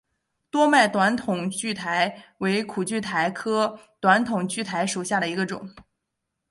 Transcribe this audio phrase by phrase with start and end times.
[0.49, 5.69] 多脉短筒苣苔为苦苣苔科短筒苣苔属下的一个种。